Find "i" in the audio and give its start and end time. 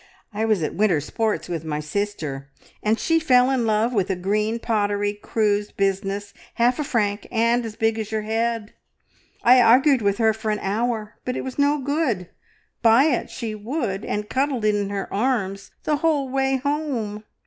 0.33-0.45, 9.43-9.61